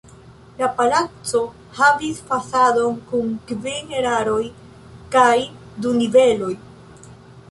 [0.59, 1.41] La palaco
[1.79, 4.41] havis fasadon kun kvin eroj
[5.17, 5.37] kaj
[5.85, 6.53] du niveloj.